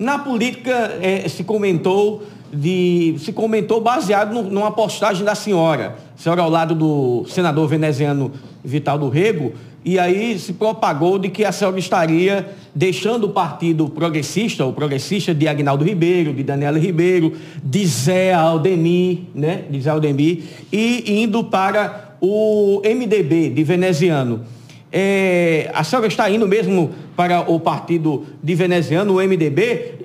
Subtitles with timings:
[0.00, 6.40] Na política é, se comentou de, se comentou baseado no, numa postagem da senhora, senhora
[6.40, 8.32] ao lado do senador veneziano
[8.64, 9.52] Vital do Rego,
[9.84, 15.34] e aí se propagou de que a senhora estaria deixando o partido progressista, o progressista
[15.34, 21.44] de Agnaldo Ribeiro, de Daniela Ribeiro, de Zé Aldemir, né, de Zé Aldemir, e indo
[21.44, 24.46] para o MDB de veneziano.
[24.92, 30.00] É, a senhora está indo mesmo para o partido de veneziano, o MDB,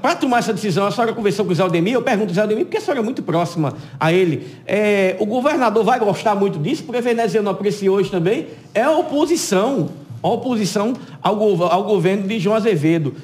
[0.00, 2.40] para tomar essa decisão, a senhora conversou com o Zé Aldemir, eu pergunto ao Zé
[2.40, 4.46] Aldemir, porque a senhora é muito próxima a ele.
[4.66, 9.90] É, o governador vai gostar muito disso, porque veneziano aprecia hoje também, é a oposição,
[10.22, 13.14] a oposição ao, ao governo de João Azevedo.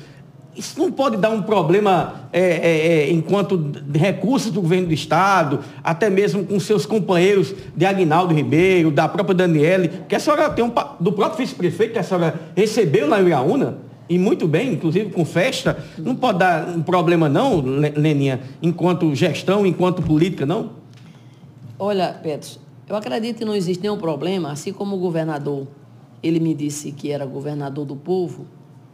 [0.57, 5.61] Isso não pode dar um problema é, é, é, enquanto recursos do governo do Estado,
[5.83, 10.65] até mesmo com seus companheiros de Agnaldo Ribeiro, da própria Daniele, que a senhora tem
[10.65, 13.79] um, do próprio vice-prefeito que a senhora recebeu na Iraúna,
[14.09, 19.65] e muito bem, inclusive com festa, não pode dar um problema não, Leninha, enquanto gestão,
[19.65, 20.73] enquanto política, não?
[21.79, 25.69] Olha, Petros, eu acredito que não existe nenhum problema, assim como o governador,
[26.21, 28.47] ele me disse que era governador do povo,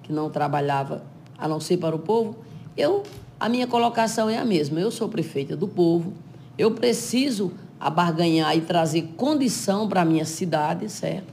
[0.03, 1.03] que não trabalhava
[1.39, 2.37] a não ser para o povo,
[2.77, 3.03] eu,
[3.39, 6.13] a minha colocação é a mesma, eu sou prefeita do povo,
[6.59, 11.33] eu preciso abarganhar e trazer condição para a minha cidade, certo?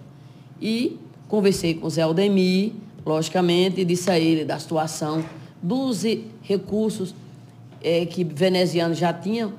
[0.61, 2.73] E conversei com o Zé Aldemir,
[3.05, 5.23] logicamente, disse a ele da situação
[5.61, 6.03] dos
[6.41, 7.15] recursos
[7.81, 9.51] é, que veneziano já tinha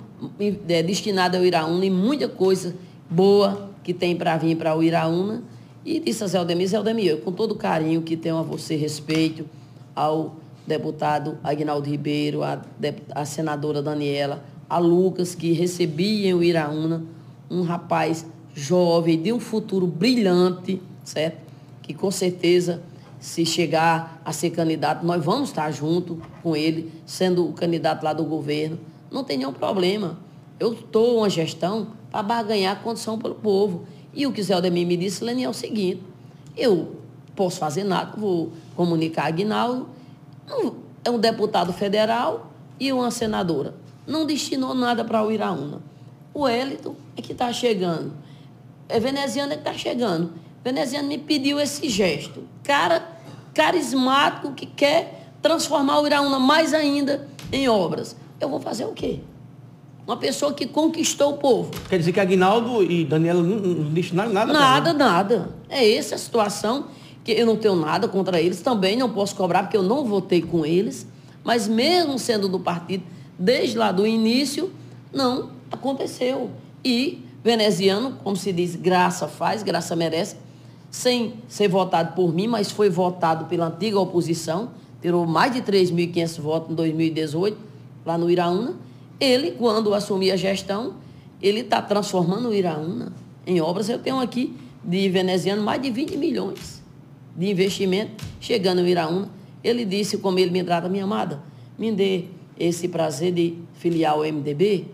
[0.69, 2.75] é, destinado ao Iraúna e muita coisa
[3.11, 5.43] boa que tem para vir para o Iraúna.
[5.85, 8.75] E disse a Zé Aldemir, Zé Aldemir, eu, com todo carinho que tenho a você,
[8.77, 9.45] respeito
[9.95, 12.61] ao deputado Agnaldo Ribeiro, a,
[13.15, 17.05] a senadora Daniela, a Lucas, que recebi em Iraúna,
[17.51, 21.39] um rapaz jovem, de um futuro brilhante, certo?
[21.83, 22.83] Que com certeza
[23.21, 28.13] se chegar a ser candidato, nós vamos estar junto com ele, sendo o candidato lá
[28.13, 28.79] do governo.
[29.11, 30.19] Não tem nenhum problema.
[30.59, 33.87] Eu estou uma gestão para barganhar condição para o povo.
[34.13, 36.03] E o que o Zé Aldemir me disse, Leni, é o seguinte,
[36.57, 36.97] eu
[37.35, 39.89] posso fazer nada, vou comunicar a Aguinaldo,
[41.05, 43.75] é um deputado federal e uma senadora.
[44.07, 45.81] Não destinou nada para o Iraúna.
[46.33, 48.13] O Elito é que está chegando.
[48.89, 50.27] É veneziano é que está chegando.
[50.27, 52.43] O veneziano me pediu esse gesto.
[52.63, 53.07] Cara,
[53.55, 58.17] carismático que quer transformar o Iraúna mais ainda em obras.
[58.41, 59.21] Eu vou fazer o quê?
[60.07, 61.71] Uma pessoa que conquistou o povo.
[61.89, 65.55] Quer dizer que Aguinaldo e Daniela não destinaram nada Nada, nada.
[65.69, 66.89] É essa a situação,
[67.25, 70.43] que eu não tenho nada contra eles, também não posso cobrar, porque eu não votei
[70.43, 71.09] com eles,
[71.43, 73.03] mas mesmo sendo do partido,
[73.39, 74.71] desde lá do início,
[75.11, 76.51] não aconteceu.
[76.85, 80.37] E veneziano, como se diz, graça faz, graça merece,
[80.91, 84.71] sem ser votado por mim, mas foi votado pela antiga oposição,
[85.01, 87.57] tirou mais de 3.500 votos em 2018,
[88.05, 88.75] lá no Iraúna.
[89.19, 90.95] Ele, quando assumir a gestão,
[91.41, 93.13] ele está transformando o Iraúna
[93.47, 93.89] em obras.
[93.89, 94.55] Eu tenho aqui,
[94.85, 96.84] de veneziano, mais de 20 milhões
[97.37, 99.29] de investimento chegando no Iraúna.
[99.63, 101.43] Ele disse, como ele me trata, minha amada,
[101.79, 102.25] me dê
[102.59, 104.87] esse prazer de filiar o MDB.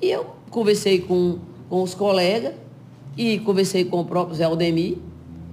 [0.00, 1.38] E eu conversei com,
[1.68, 2.54] com os colegas
[3.16, 4.96] e conversei com o próprio Zé Aldemir,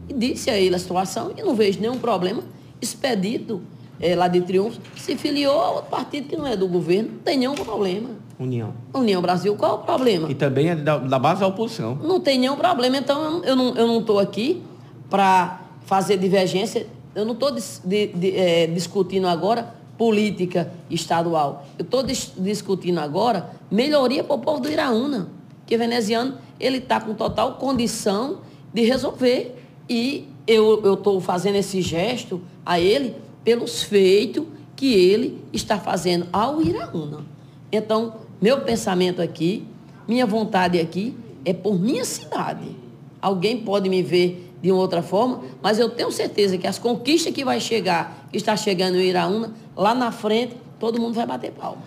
[0.07, 2.43] e disse a ele a situação e não vejo nenhum problema.
[2.79, 3.61] Expedito
[3.99, 7.19] é, lá de Triunfo se filiou a outro partido que não é do governo, não
[7.19, 8.09] tem nenhum problema.
[8.37, 8.73] União.
[8.93, 10.29] União Brasil, qual é o problema?
[10.29, 11.97] E também é da, da base da oposição.
[12.03, 14.61] Não tem nenhum problema, então eu não estou eu não estou aqui
[15.09, 16.87] para fazer divergência.
[17.13, 21.65] Eu não estou é, discutindo agora política estadual.
[21.77, 25.29] Eu estou dis, discutindo agora melhoria para o povo do Iraúna.
[25.65, 28.39] Que veneziano, ele está com total condição
[28.73, 29.55] de resolver
[29.89, 34.45] e eu estou fazendo esse gesto a ele pelos feitos
[34.75, 37.25] que ele está fazendo ao Iraúna.
[37.71, 39.65] Então, meu pensamento aqui,
[40.07, 42.75] minha vontade aqui é por minha cidade.
[43.21, 47.33] Alguém pode me ver de uma outra forma, mas eu tenho certeza que as conquistas
[47.33, 51.51] que vai chegar, que está chegando no Iraúna, lá na frente, todo mundo vai bater
[51.51, 51.81] palma.